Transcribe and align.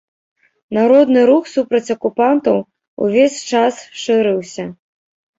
Народны 0.75 1.19
рух 1.29 1.49
супраць 1.55 1.93
акупантаў 1.95 2.57
увесь 3.07 3.37
час 3.51 3.75
шырыўся. 4.05 4.65